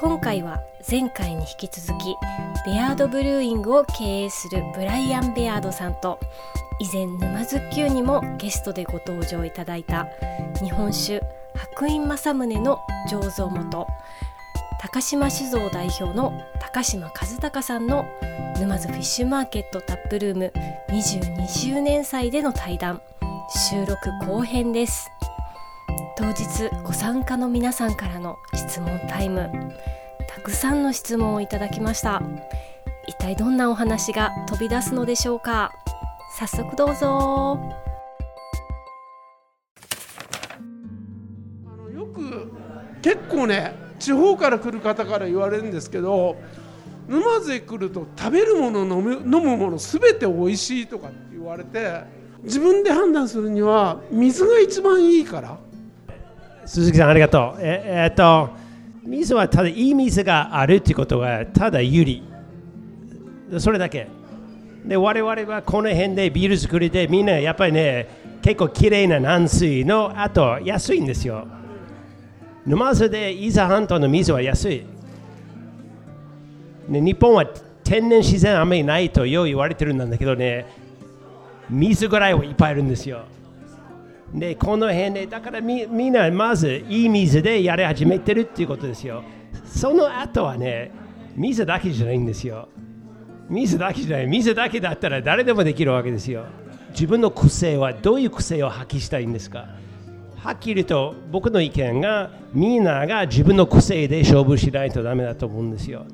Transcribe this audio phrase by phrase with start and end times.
[0.00, 2.16] 今回は前回に引き続き
[2.64, 6.18] ベアードブルーイングを経営するブライアン・ベアードさんと
[6.78, 10.08] 以前沼津急にもゲストでご登場いただいた
[10.62, 11.20] 日本酒
[11.54, 12.78] 白隠正宗の
[13.10, 13.86] 醸造元
[14.80, 16.32] 高島酒造代表の
[16.62, 18.06] 高島和孝さんの
[18.58, 20.52] 沼津フィッシュマーケットタップルーム
[20.88, 23.02] 22周年祭での対談
[23.68, 25.10] 収録後編です。
[26.16, 29.50] 当日ご参加の皆さんからの質問タイム。
[30.32, 32.22] たくさんの質問をいただきました。
[33.08, 35.72] 一体どんなお話が飛び出すのでしょうか。
[36.38, 37.58] 早速どうぞ。
[41.66, 42.52] あのよく
[43.02, 46.36] 結構ね地方から来る方から言われるんですけど
[47.08, 52.04] 沼津へ来ると食べるもの飲む飲むもの全て美味しいとかって言われて
[52.44, 55.58] 自分で判断するには水が一番いいから。
[56.66, 57.60] 鈴木さんありがとう。
[57.60, 58.69] ええーっと
[59.02, 62.22] 水はただいい水があるっていうことはただ有利。
[63.58, 64.08] それだけ。
[64.84, 71.46] で我々はこの辺でビール作りでみんなやっぱりね結構きれいな軟水のあと安いんですよ。
[72.66, 74.84] 沼津で伊豆半島の水は安い。
[76.88, 77.46] ね、日本は
[77.84, 80.66] 天然自然あまりないとよう言われてるんだけどね
[81.68, 83.24] 水ぐらいはいっぱいあるんですよ。
[84.34, 89.22] でこの辺でだからみんなまずいい水でやり始めてるっていうことですよ。
[89.66, 90.92] その後はね
[91.36, 92.68] 水だけじゃないんですよ。
[93.48, 94.26] 水だけじゃない。
[94.26, 96.44] 水だけだったら誰でもできるわけですよ。
[96.90, 99.68] 自分の癖はどういう癖を発揮したいんですか。
[100.36, 106.06] はっきりと僕の意見がみんなが自分の癖で勝負しないとダメだと思うんですよ。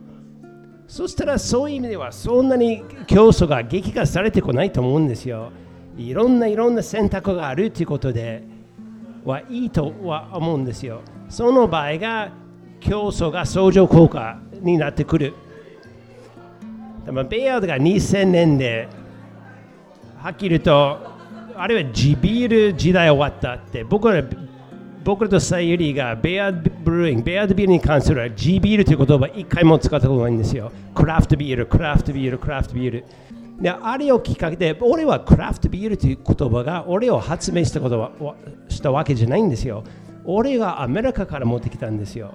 [0.89, 5.51] そしたらそういう意味ではそんなに競争が激化されてこないと思うんですよ。
[5.97, 8.43] いろんないろんな選択があるということで
[9.25, 11.03] はいいとは思うんですよ。
[11.29, 12.31] その場合が
[12.81, 15.35] 競争が相乗効果になってくる。
[17.05, 18.89] でもベイアードが2000年で
[20.19, 20.99] はっきりと
[21.55, 24.23] あれは地ビール時代終わったって僕ら
[25.05, 30.73] 僕らとさゆりがベアードブルーイング、ベアードビールに関するは地ビールという言葉一回も使ったことないんですよ。
[30.95, 33.05] クラフトビール、クラフトビール、クラフトビール。
[33.61, 38.13] であれをきっかけで俺はクラフトビールという言葉が俺を発明したことは
[38.69, 39.83] したわけじゃないんですよ。
[40.25, 42.35] 俺がアメリカから持ってきたんですよ。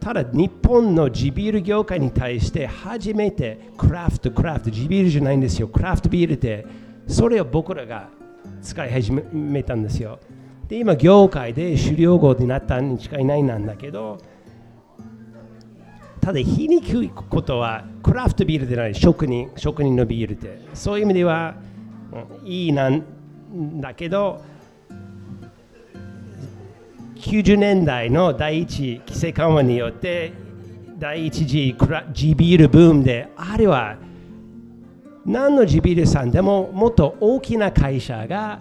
[0.00, 5.68] ただ日本の地ビール業界に対して初めてクラフトクラフト地ビールじゃないんですよ。
[5.68, 6.66] クラフトビールって
[7.06, 8.10] それを僕らが
[8.60, 10.18] 使い始めたんですよ。
[10.68, 14.18] で今業界で狩猟語になったにしかいないなんだけど
[16.24, 21.54] ただ言いにくいことはクラフトビールでない職人職人のビールってそういう意味では、
[22.40, 23.04] うん、いいなん
[23.78, 24.42] だけど
[27.16, 30.32] 90年代の第一規制緩和によって
[30.98, 33.98] 第一次クラ地ビールブームであれは
[35.26, 38.60] 何の地ビールさんでももっと大きな会社が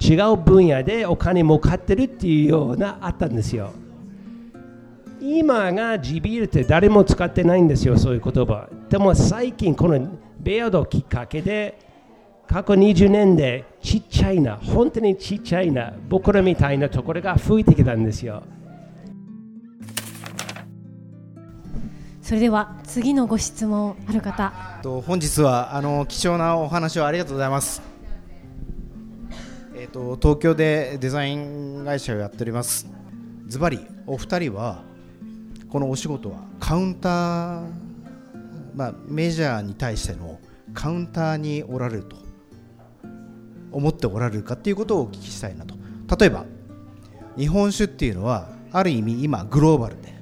[0.00, 3.72] 違う分野でお金儲かってるっていうようなあったんですよ。
[5.20, 8.68] 今が地ビールって誰も使ってないんですよ、そういう言葉。
[8.88, 11.78] でも最近、このベアドきっかけで、
[12.46, 18.42] 過去20年でちっちゃいな、本当にちっちゃいな、僕らみたいなところが増えてきたんですよ。
[22.22, 24.52] それでは次のご質問ある方
[24.84, 27.82] と本日はあの貴重なお話をありがとうございます。
[29.76, 32.86] えっ、と東京でデザイン会社をやっております。
[33.48, 34.84] ズバリお二人は
[35.70, 37.64] このお仕事はカウンター、
[38.74, 40.40] まあ、メジャーに対しての
[40.74, 42.16] カウンターにおられると
[43.70, 45.76] 思っておられるかっていうことをお聞きしたいなと。
[46.18, 46.44] 例えば
[47.36, 50.12] 日本酒っていうのはある意味今グローバルで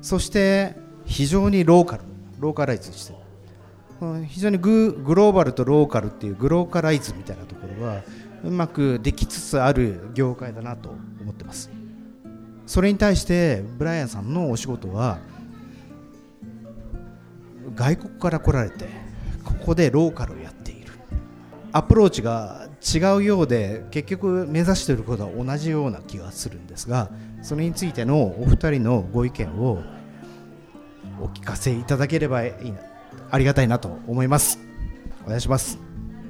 [0.00, 2.04] そして非常にローカル
[2.40, 3.18] ローカライズしてる。
[4.26, 8.02] 非常にググローバルとローカルっていうグローカライズみたいなところは
[8.44, 10.90] うまくできつつある業界だなと
[11.20, 11.70] 思ってます。
[12.66, 15.18] それに対してブライアンさんのお仕事は
[17.74, 18.88] 外国から来られて
[19.44, 20.92] ここでローカルをやっている。
[21.72, 27.10] アプローチが違うようで結局目指していることは同じような気がするんですが
[27.42, 29.82] それについてのお二人のご意見を
[31.20, 32.78] お聞かせいただければいいな
[33.30, 34.58] ありがたいなと思います。
[35.24, 35.78] お願いします。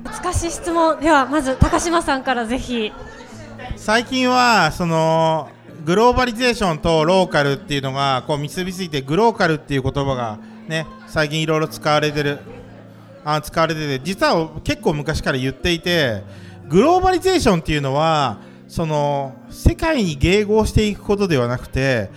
[0.05, 0.99] 難しい質問。
[1.00, 2.93] ではまず高島さんからぜひ。
[3.77, 5.50] 最近はその
[5.87, 12.41] グローバリゼーションとローカルっていうのがこう結びついてグローカルっていう言葉がね最近いろいろ使われてる。
[13.25, 14.05] あ使われてて。
[14.05, 16.25] 実は結構昔から言っていて
[16.69, 22.11] グローバリゼーションっていうのはその世界に迎合していくことではなくて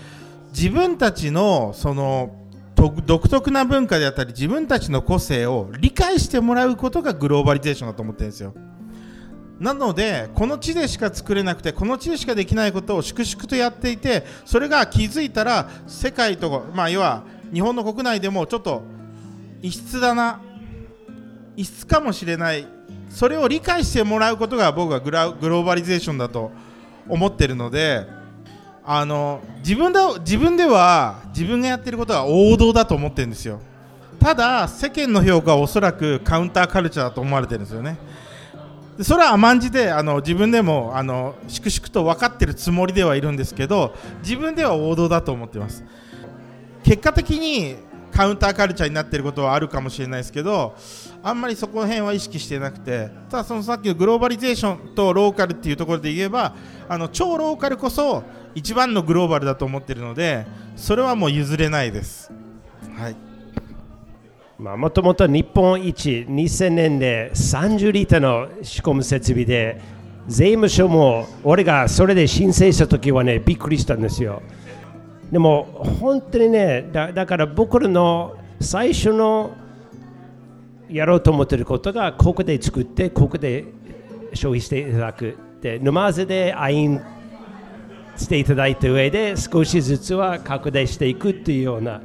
[0.51, 2.35] 自分たちのその
[2.75, 8.55] 独特な文化であったり自分たちの個性を理解してもらうことがグローバリゼーションだと思ってるんですよ。
[9.59, 17.23] なのでこの地でしか作れなくてこの地でしかできないことを粛々とやっていてそれが気づいたら世界とまあ要は
[17.53, 18.83] 日本の国内でもちょっと
[19.61, 20.41] 異質だな
[21.57, 22.65] 異質かもしれない
[23.09, 26.51] それを理解してもらうことが僕はグローバリゼーションだと
[27.07, 28.07] 思ってるので
[28.85, 33.59] あの自分で自分では自分がやってることは王道だと思ってるんですよ。
[34.19, 37.97] ただ世間の評価はおそらくカウンターカルチャーだと思われてるんですよね。
[38.99, 45.85] でそれは甘んじてあの自分でもあの粛々と分かってるつもりではいるんですけど自分では王道だと思ってます
[46.83, 47.77] 結果的に
[48.11, 50.75] カウンターカルチャーになってることはあるかもしれないですけど
[51.23, 56.53] あんまりそこら辺は意識してなくてただそのさっきのグローバリゼーションとローカルっていうところで言えば
[56.89, 58.23] あの超ローカルこそ
[58.53, 60.45] 一番のグローバルだと思ってるので
[60.75, 62.33] それはもう譲れないです。
[62.97, 63.28] はい
[64.59, 69.79] まあ、もともと日本一2000年で30リッターの仕込む設備で
[70.27, 74.41] 税務署も俺がそれで申請した時はねびっくりしたんですよ。
[75.31, 75.63] でも
[76.01, 79.55] 本当にねだだから僕らの最初の
[80.89, 83.63] やろうと思ってることがここで作ってここで
[84.33, 87.01] 消費していただくで沼津でアイン
[88.17, 92.01] していただいた上で少しずつは拡大していくっていうような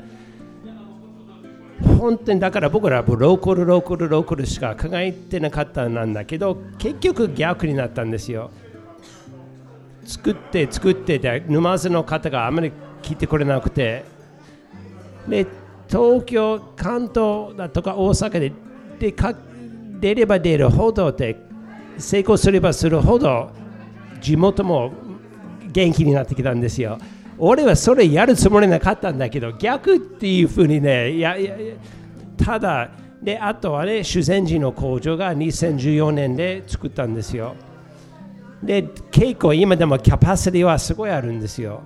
[1.83, 8.51] 本当にだから僕らはローカルローカルローカルしか考えてなかったなんだけど結局逆になったんですよ
[10.05, 12.73] 作って作ってで沼津の方があまり
[13.03, 14.05] 聞いてくれなくて
[15.27, 15.47] で
[15.89, 18.53] 東京関東だとか大阪で
[18.99, 19.35] でか
[20.01, 21.37] 出れば出るほどで
[21.99, 23.51] 成功すればするほど
[24.21, 24.93] 地元も
[25.73, 26.99] 元気になってきたんですよ。
[27.39, 31.57] 俺はそれやるつもりなかったんだけど逆っていうふうにねやや
[32.37, 32.91] ただ
[33.23, 37.57] であとはね修善寺の工場が2014年で作ったんですよ。
[38.63, 41.83] で結構今でもキャパシティはすごいあるんですよ。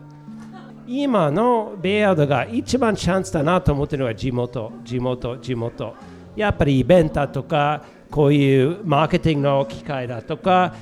[0.86, 5.94] 今のベイアウトが一番チャンスだなと思ってるのは地元地元地元。
[6.34, 10.74] やっぱりイベントとかこういうマーケティングの機会だとか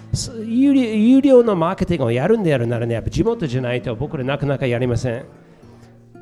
[0.44, 5.24] 有料のマーケティングをやるんであるならねやっぱ地元じゃないと僕らなかなかやりません。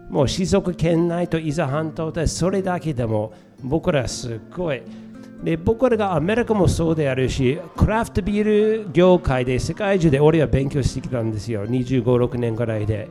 [0.09, 4.83] もう静岡県内と伊豆半島でそれだけでも僕らすごい。
[5.43, 8.45] で僕らがアメリカもそうであるしクラフトビー
[8.85, 11.67] ル業界で世界中で俺は勉強してきたんですよ。
[11.67, 13.09] 25、6年ぐらいで。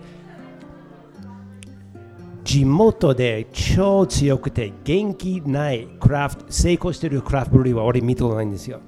[2.53, 8.79] 地元で超強くて元気ないクラフト成功してるクラフトブリーは俺見たことないんですよ。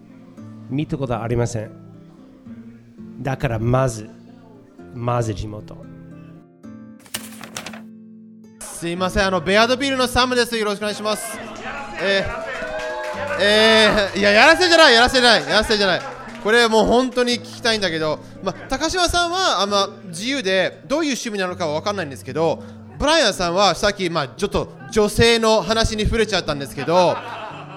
[0.70, 1.72] 見たことありません。
[3.24, 4.08] だからまず
[4.94, 5.84] まず地元。
[8.60, 10.56] すいませんあのベアードビールのサムです。
[10.56, 11.36] よろしくお願いします。
[12.04, 16.02] えー、えー、いややらせじゃないやらせじゃないやらせじゃない。
[16.44, 22.62] これもう本当に聞きたいんだけど、まあ、高島さんはあんま自由でどういう趣味なのかは分かんないんですけど
[23.06, 27.16] ブライアンさんはさっき、まあ、ちょっと女性の話に触れちゃったんですけど、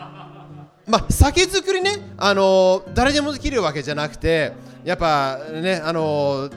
[0.89, 4.55] まあ、酒造りね、あのー、誰でもできるわけじゃなくて
[4.85, 6.53] やっぱね、あのー、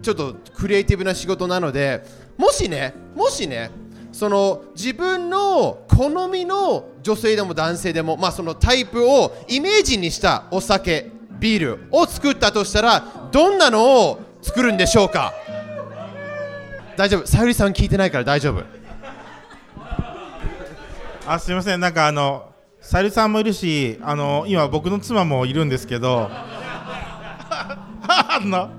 [0.00, 2.04] ちょっとクリエイティブな仕事なので
[2.38, 3.72] もしねもしね
[4.12, 11.10] その自分の好みの女性でも男性でも、まあ、そのタイプをイメージにしたお酒
[11.40, 15.32] ビールを作ったとしたらどんなのを作るんでしょうか？
[16.96, 17.26] 大丈夫。
[17.26, 18.62] さゆりさん聞いてないから大丈夫。
[21.26, 21.80] あすみません。
[21.80, 26.30] なんかあのさゆりさんもいるしあの今僕の妻もいるんですけど。
[28.04, 28.70] あの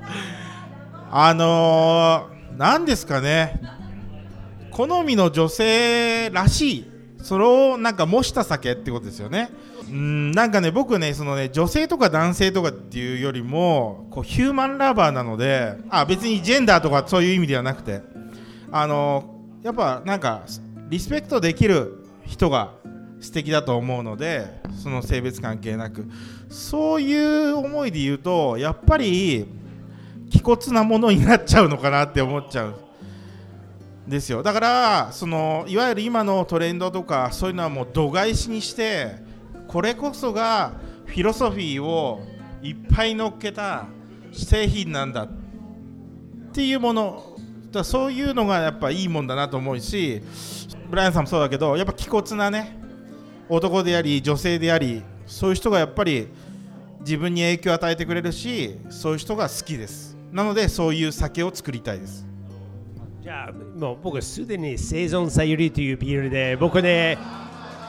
[1.12, 3.62] あの何ですかね。
[4.72, 6.92] 好みの女性らしい。
[7.22, 9.50] それをなんか模した酒ってことですよね。
[9.94, 18.02] うんなんかね僕ねそのね女性とか男性とかっていうよりもこうヒューマンラバーなのであ別にジェンダーとかそういう意味ではなくて
[18.72, 20.42] あのやっぱなんか
[20.90, 22.74] リスペクトできる人が
[23.22, 26.10] 素敵だと思うのでその性別関係なく。
[26.50, 29.46] そういう思いで言うとやっぱり
[30.30, 32.76] 気骨なものになっちゃうのかなって思っちゃう
[34.08, 34.42] ですよ。
[34.42, 39.33] だからそのいわゆる今のトレンドとかそういうのはもう度外視にして
[39.74, 40.74] これこそが
[41.08, 42.22] フィロソフィーを
[42.62, 43.88] いっぱい乗っけた
[44.32, 45.30] 製品なんだっ
[46.54, 47.38] ていうもの
[47.72, 50.22] だそういうのがやっぱいいもんだなと思うし
[50.92, 52.52] ブライアンさんもそうだけどやっぱ気骨な。
[52.52, 52.78] ね
[53.50, 56.28] 男であり女性でありそういう人がやっぱり
[57.00, 60.16] 自分に影響を与えてくれるしそういう人が好きです。
[60.32, 62.28] なのでそういう酒を作りたいです。
[63.24, 67.18] じゃあもう僕すでに生存さゆりというビールで僕ね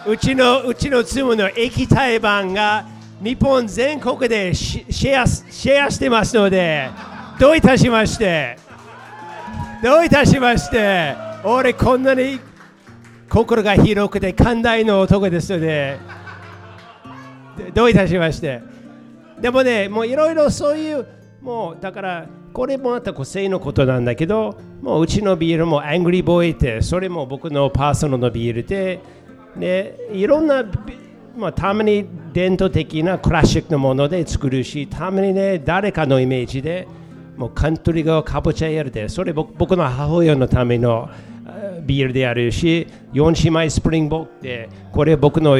[0.06, 2.86] うちのうちの妻の液体版が
[3.22, 6.90] 日本全国でシェアシェアしてますので
[7.38, 8.58] どういたしまして
[9.82, 12.38] どういたしまして俺こんなに
[13.30, 15.98] 心が広くて寛大な男ですので
[17.72, 18.74] どういたしまして。
[19.40, 21.06] でもねもういろいろそういう
[21.42, 29.00] もうだからこれもまた個性のことなんだけどもううちのビールもアングリーボーイってそれも僕のパーソナルのビールで
[29.56, 30.64] でいろんな
[31.36, 36.86] まあ、たまに伝統的なクラシックなもので作るしたまにね誰かのイメージで
[37.36, 41.10] もうカントリーがかぼちゃやるでそれ僕の母親のための
[41.82, 45.58] ビールであるし4姉妹スプリングボーってこれ僕の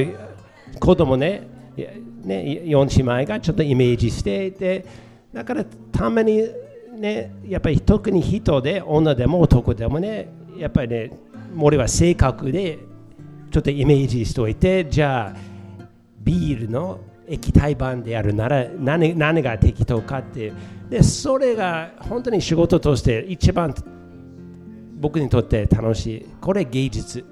[0.78, 4.86] 子供ねね4姉妹がちょっとイメージしていて
[5.32, 6.48] だからたまに
[6.96, 11.10] ねやっぱり特に人で女でも男でもねやっぱりね
[11.58, 12.78] 俺は性格で
[13.54, 15.36] ちょっとイメージしておいてじゃあ
[16.18, 20.52] ビールの液体版であるなら何何が適当かって
[20.90, 23.72] でそれが本当に仕事として一番
[24.96, 27.24] 僕にとって楽しいこれ芸術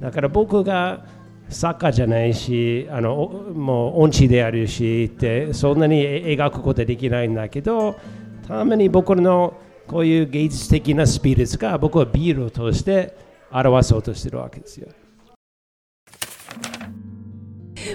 [0.00, 1.04] だから僕が
[1.50, 3.14] 作家じゃないしあの
[3.52, 8.00] もう音痴であるしってそんなに描くことはできないんだけど
[8.48, 13.14] たまに僕のこういう芸術的なスピリッツが僕はビールを通して
[13.52, 14.88] 表そうとしてるわけですよ。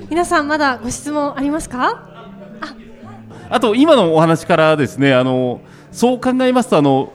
[0.10, 2.00] 皆さんまだご質問ありますか？
[3.50, 5.62] あと今のお話からですねあの
[5.92, 7.14] そう考えますとあの、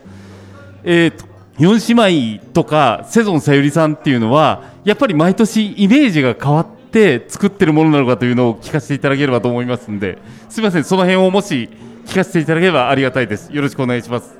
[0.85, 1.25] えーと、
[1.59, 11.69] 4姉妹とかセゾンさゆりさんっていうのはやっぱり毎年イメージが変わって作ってるものなのかというのを聞かせていただければと思いますのですみませんその辺をもし
[12.07, 13.53] 聞かせていただければありがたいです。
[13.53, 14.39] よろしくお願いします。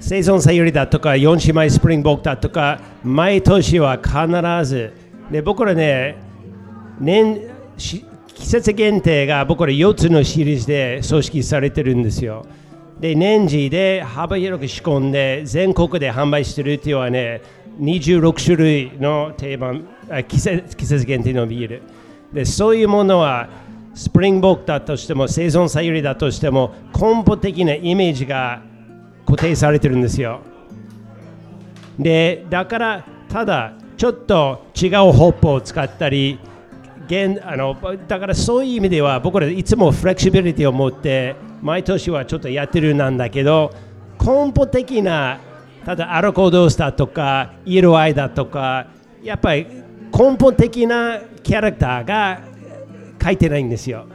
[0.00, 4.92] 生存さゆりだとか4姉妹スプリングボークだとか毎年は必ず
[5.30, 6.16] で僕らね
[7.00, 8.04] 年季
[8.46, 12.44] 節限定が僕ら4つのシリーズで組織されてるんですよ。
[13.00, 17.42] で年次で幅広く仕込んで全国で販売してるっていうのはね
[17.80, 19.86] 26種類の定番
[20.28, 21.82] 季節季節限定のビール
[22.32, 23.48] でそういうものは
[23.94, 28.62] スプリングボークだとしても生存さゆりだとしても根本的なイメージが
[29.26, 30.40] 固定されてるんですよ
[31.98, 36.38] でだからただちょっと違うホップを使ったり
[37.06, 37.76] 現あの
[38.08, 43.72] だからそういう意味では僕らいつもフレキシビリティを持って毎年はちょっとやってるなんだけど
[44.20, 45.40] 根本的な
[45.84, 48.86] ただアルコールドースだとか色合いだとか
[49.22, 49.66] やっぱり
[50.16, 52.40] 根本的なキャラクターが
[53.22, 54.06] 書いてないんですよ。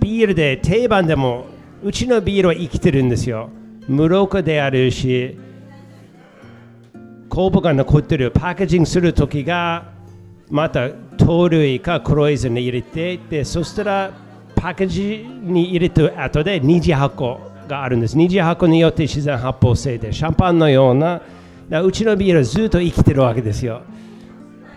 [0.00, 1.46] ビールで定番でも
[1.82, 3.50] うちのビールは生きてるんですよ。
[3.88, 5.38] 無録であるし
[7.28, 9.92] 酵母が残ってるパッケージングするときが
[10.50, 10.88] また
[11.20, 14.10] 糖類か黒いに入れてでそしたら
[14.56, 18.16] パッケージに入れた後で二次発酵があるんです。
[18.16, 21.20] 二次発酵によって自然発泡性でシャンパンのような
[21.82, 23.82] うちのビールはずっと生きてるわけですよ。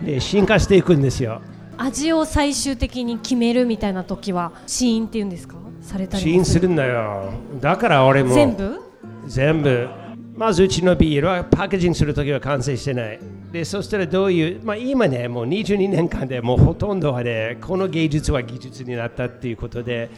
[0.02, 1.40] で進化していくんですよ。
[1.76, 5.56] 味を最終的に決めるみたいな時は試飲っていうんですか？
[5.80, 7.32] されたり試飲するんだよ。
[7.60, 8.80] だから俺も全部？
[9.26, 9.88] 全部
[10.36, 13.20] まずうちのビールはパッケージングするときは完成してない。
[13.52, 20.10] で、そしたらどういう、まあ今ね、もう22年間でもうほとんどはね、この芸術は技術になったっていうことで、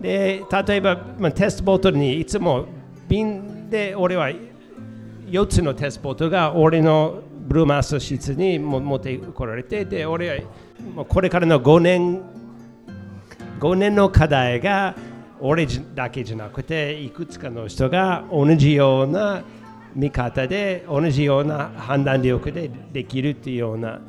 [0.00, 2.66] で、例えば、まあ、テストボトルにいつも
[3.08, 4.28] 瓶で俺は
[5.26, 10.44] 4つのテストボトルが俺のブルーマス室にも持ってこられて、で、俺
[10.96, 12.22] はこれからの5年、
[13.60, 14.96] 5年の課題が、
[15.40, 19.42] 俺だけじゃなくていくつかの人が同じような
[19.94, 24.00] 見方で同じような判断力でできるっていうような。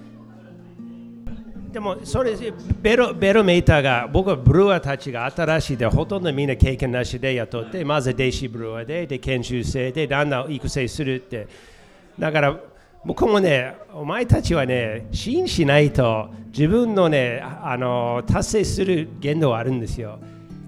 [1.71, 2.36] でもそれ
[2.81, 11.48] ベロベロメーターが僕はブルワーたちが新しいでほとんどみんな経験なしで雇ってまずデイシーブルワーでで研修生でだんだん育成するって
[12.17, 12.59] だから
[13.05, 20.19] 僕もねお前たちはね支援しないと自分のねあの達成する限度はあるんですよ。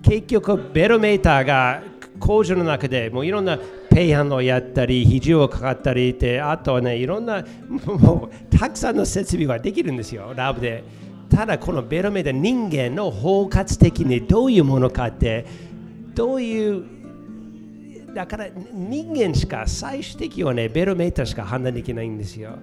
[0.02, 1.84] 結局ベロメーターが
[2.20, 3.58] 工場の中でもういろんな
[3.90, 10.84] ペイハンをやったり肘をかかったりってあとはねいろんなもうたくさんの設備ができるんですよ ラブで
[11.30, 15.46] ただこのベロメーター人間の包括的にどういうものかって
[16.14, 16.84] どういう
[18.14, 22.58] だから人間しか最終的にはねベロメーターしか判断できないんですよ。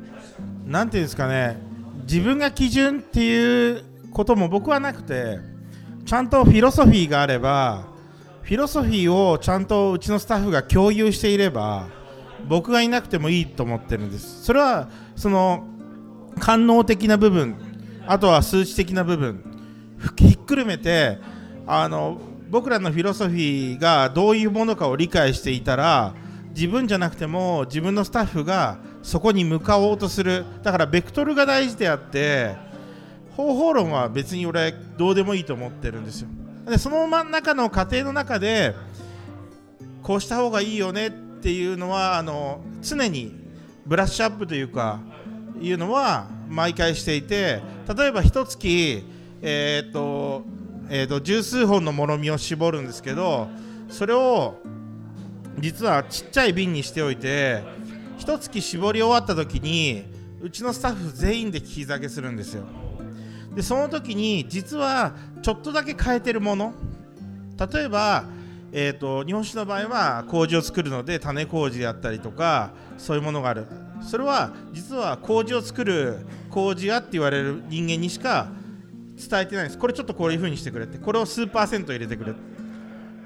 [0.66, 1.57] なんていうんですかね
[2.02, 5.38] 自分が基準っていうことも僕はなくて
[6.09, 7.85] ちゃんとフィロソフィーがあれば
[8.41, 11.87] フィロソフィーをちゃんとうちのスタッフが共有していれば
[12.49, 14.43] 僕がいなくてもいいと思ってるんです。
[14.43, 15.69] それはその
[16.38, 17.57] 官能的な部分
[18.07, 19.45] あとは数値的な部分
[20.17, 21.19] ひっくるめて
[21.67, 26.15] あの僕らのフィロソフィーがどういうものかを理解していたら
[26.55, 30.47] 自分じゃなくても自分のスタッフがそこに向かおうとする。
[30.62, 32.57] だからベクトルが大事であって
[33.38, 36.28] 方法論は別に俺どうでもいいと思ってるんですよ。
[36.68, 38.75] でその真ん中の過程の中で
[40.02, 43.33] こうした方がいいよねっていうのはあの常に
[43.87, 44.99] ブラッシュアップというか
[45.61, 47.62] いうのは毎回していて
[47.97, 49.04] 例えば一月
[49.40, 50.42] えーっと
[50.90, 53.47] えーと十数本のもろみを絞るんですけど
[53.88, 54.57] それを
[55.61, 57.62] 実はちっちゃい瓶にしておいて
[58.18, 60.02] 一月絞り終わった時に
[60.40, 62.64] うちのスタッフ全員で聞き酒するんですよ。
[63.59, 66.75] でその時に実はちょっとだけ変えてるもの。
[67.73, 68.25] 例えば、
[68.71, 73.67] えー、と日本酒の場合は麹を作るので種麹であったりとかそういうものがある。
[74.00, 78.47] それは実は麹を作る麹屋って言われる人間にしか
[79.17, 79.79] 伝えてないんです。
[79.79, 80.97] これちょっとこういう風にしてくれって。
[80.99, 82.37] これを数パーセント入れてくれで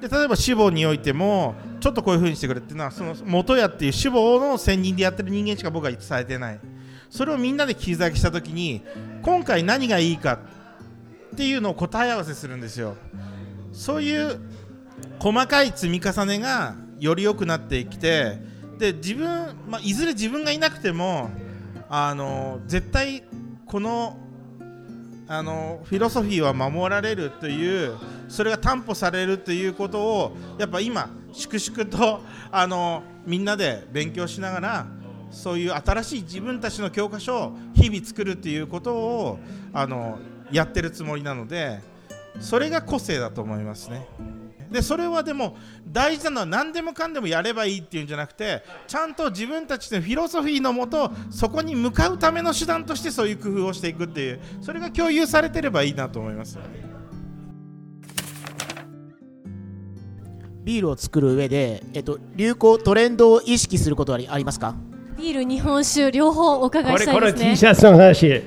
[0.00, 6.60] 例えば脂肪においてもちょっとこういう風にしてくれっていうのはその元屋っていう脂肪の専任でやってる人間しか僕は伝えてない。
[7.12, 8.80] それをみんなで聞きした時に
[9.20, 10.38] 今回何がいいか
[11.34, 12.96] っていうのを答え合わせするんですよ。
[13.70, 14.40] そういう
[15.18, 18.38] 細かい積み重ねがより良くなってきて
[18.78, 19.28] で自分、
[19.68, 21.30] まあ、いずれ自分がいなくても
[21.90, 23.22] あの絶対
[23.66, 24.16] この
[25.28, 27.94] あのフィロソフィーは守られるという
[28.28, 34.86] それが担保されるということをやっぱ今粛々とあのみんなで勉強しながら
[35.32, 39.38] そういう新しい自分たちの教科書を日々作るっていうことを
[39.72, 40.18] あの
[40.52, 41.80] やってるつもりなので
[42.40, 44.06] それが個性だと思いますね。
[44.70, 56.58] でそれはでも大事なのは何でもかんでもやればいいっていうんじゃなくてちゃんと自分たちのフィロソフィーのもとそこに向かうための手段としてそういう工夫をしていくっていうそれが共有されてればいいなと思います。
[60.64, 64.76] ビールを作る上で、えっと、流行トレンドを意識することはありますか？
[65.22, 68.42] ビール日本酒両方お伺いこれこれしたいです T ねシャツの話。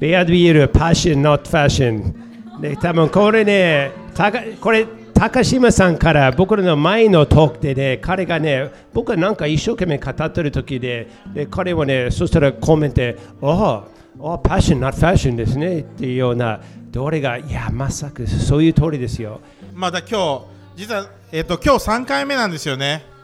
[0.00, 13.84] ベアドビールパッション not fashion で多分これねたかこれ高島さんから僕らの前のトークでね彼がね僕はなんか一生懸命語ってる時でで彼はねそしたらコメントであ
[14.18, 19.42] ああパッション not fashion ですねっていうようなどれがいやまさかそういう通りですよ。
[19.74, 20.44] まだ今日
[20.76, 23.15] 実は、えっと今日3回目なんですよね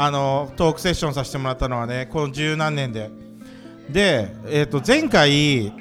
[0.00, 3.10] あのトークセッションさせてもらったのはねこの十何年で。
[3.90, 5.72] で、えっと前回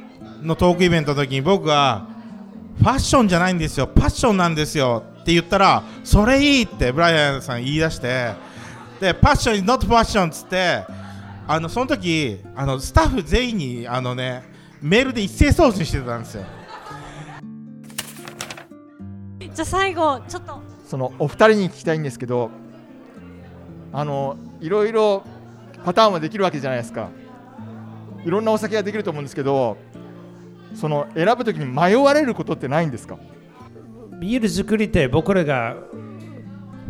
[0.41, 2.07] のトークイベントの時に僕が
[2.79, 3.85] ファッションじゃないんですよ。
[3.85, 5.03] パッションなんですよ。
[5.21, 8.33] って言ったらそれいいってブライアンさん言い出して
[8.99, 10.83] でパッション is not ファッションっつって
[11.47, 14.43] あのその時あのスタッフ全員にあのね
[14.81, 16.43] メールで一斉送信してたんですよ。
[19.39, 20.59] じゃあ最後ちょっと。
[20.87, 22.49] そのお二人に聞きたいんですけど
[23.99, 25.23] あのいろいろ
[25.83, 27.09] パターンはできるわけじゃないですか。
[28.23, 29.75] いろんなお酒ができると思うんですけど
[30.75, 33.17] その選ぶときに迷われることってないんですか？
[34.19, 35.77] ビール作りって僕らが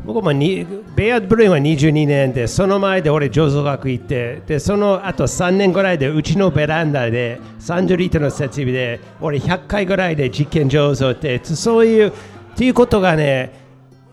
[0.03, 0.67] 僕もに
[0.97, 12.13] ベアブルーは22年でその前で俺醸造学行ってでその後3年ぐらいでうちのベランダで30リットルの設備で俺100回ぐらいで実験醸造ってそういうっ
[12.57, 13.66] ていうことがね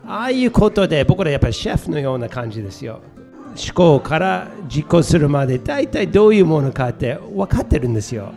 [0.07, 3.01] ああいうことで僕らやっぱりシェフのような感じですよ
[3.49, 8.33] 思考から実行するまで大体どういうものかって分かってるんですよ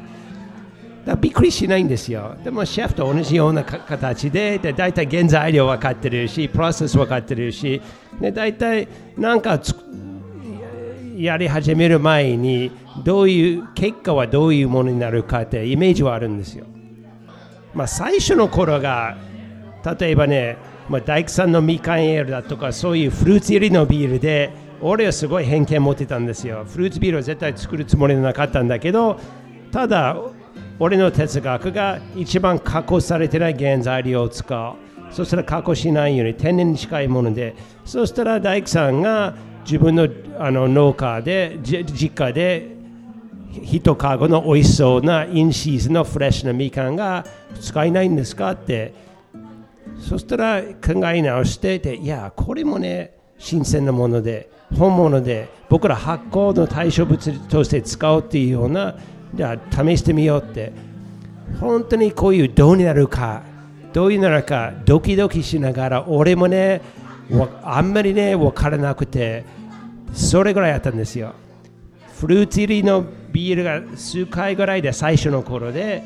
[1.08, 2.36] だからびっくりしないんですよ。
[2.44, 7.80] でもシェフと同じような形で、で大体原材料分かってるし、プロセス分かってるし、
[8.20, 9.58] で大体なんか
[11.16, 12.70] やり始める前に、
[13.04, 16.66] どういう結果はどういうものになるかってイメージはあるんですよ。
[17.72, 19.16] まあ、最初の頃が、
[19.98, 26.64] 例えばね、まあ、大工さんのみかんエールだとか、そういうフルーツ入りのビールで、俺はすごい偏見持ってたんですよ。
[26.66, 29.18] フルーツビールは絶対作るつもりなかったんだけど、
[29.70, 30.16] ただ、
[30.78, 34.74] 俺の哲学が一番加工されてない原材料を使う。
[35.12, 42.78] そしたら加工しないように天然に近いもので、そしたら大工さんが自分のあの農家で、実家で
[43.62, 47.24] 一かごの美味しそうなインシーズンのフレッシュなみかんが
[47.60, 48.94] 使えないんですかって
[49.98, 58.96] そしたら考え直してていやこれもね新鮮なもので本物で僕ら発酵の対象物として使おうっていうような
[59.34, 60.88] じゃあ試してみようって。
[61.60, 63.42] 本当にこういうどうになるか
[63.92, 66.82] どういうなるかドキドキしながら俺もね
[67.62, 69.44] あんまりね分からなくて
[70.12, 71.34] それぐらいやったんですよ。
[72.18, 76.02] フルーツ入りのビールが数回ぐらいで最初の頃で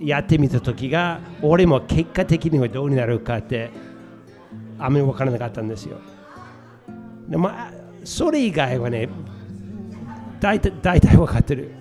[0.00, 3.70] やってみた時が俺も結果的にはどうになるかって
[4.78, 5.98] あんまり分からなかったんですよ。
[7.28, 7.70] でもあ
[8.04, 9.08] それ以外はね
[10.40, 11.72] 大体大体分かってる。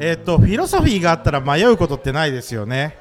[0.00, 2.96] えっとフィロソフィーがあったら迷うことってないですよね。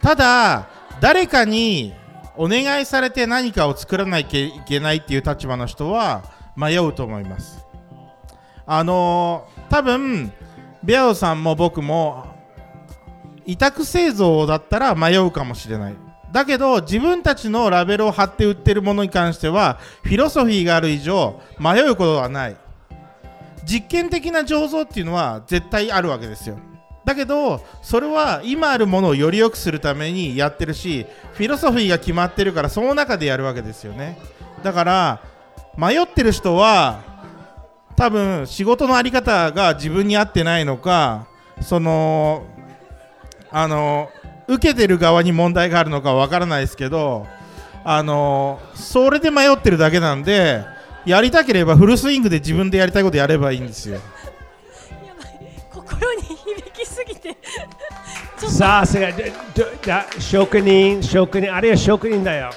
[0.00, 0.68] ただ
[1.00, 1.92] 誰かに
[2.36, 6.22] お願いされて何かを作らなきゃいけないっていう立場の人は
[6.56, 7.64] 迷うと思います。
[8.66, 10.32] あのー多分
[10.82, 12.29] ベアドさんも僕も
[13.46, 15.94] 委託製造だったら迷うかもしれない。
[16.32, 22.56] だけど自分たちのラベルを貼って売ってるものに関してはフィロソフィーがある以上迷うことはない。
[23.64, 26.58] 実験的な醸造っていうのは絶対あるわけですよ。
[27.04, 34.18] だけどそれは今あるものをより良くするためにやってるしフィロソフィーが決まってるからその中でやるわけですよね。
[34.62, 35.20] だから
[35.76, 37.00] 迷ってる人は
[37.96, 41.26] 多分仕事の在り方が自分に合ってないのか
[41.60, 42.44] その
[43.52, 44.10] あの
[44.46, 47.26] 受けてる側に問題があるのかわからないですけど
[47.84, 50.64] あのそれで迷ってるだけなんで
[51.06, 54.00] やりたければフルスイングで自分でやりたいことやればいいんですよ。
[55.70, 57.36] 心に響きすぎて。
[58.48, 59.12] さすが
[60.18, 62.50] 職人職人あれは職人だよ。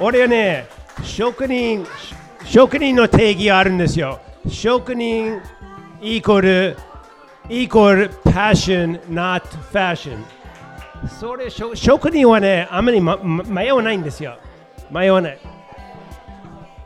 [0.00, 0.66] 俺はね
[1.02, 1.86] 職人
[2.44, 4.20] 職人の定義があるんですよ。
[4.48, 5.40] 職人
[6.00, 6.76] イコール
[7.48, 10.24] イコール passion not fashion.
[11.20, 14.38] それ職職人はねあまり、ま、ま迷わないんですよ。
[14.90, 15.38] 迷わない。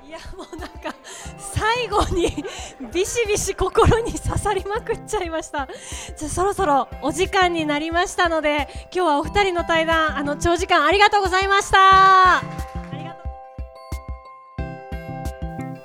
[0.07, 0.95] いやもうなんか
[1.39, 2.45] 最後に
[2.93, 5.69] ビシビシ心に刺さりまくっちゃいました。
[6.17, 12.43] じゃあそろそろお時間になりましたので今日はお二人の対談あの長時間ありがとうございました。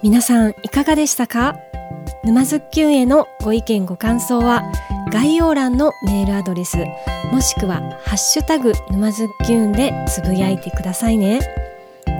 [0.02, 1.56] 皆さんいかがでしたか？
[2.24, 4.64] 沼津きゅんへのご意見ご感想は
[5.12, 6.78] 概要欄のメールアドレス
[7.32, 11.42] もしくはハッシュタグ沼津きゅんでつぶやいてくださいね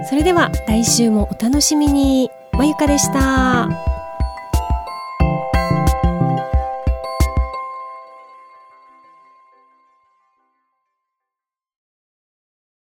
[0.10, 3.93] それでは来週もお楽しみにまゆかでした。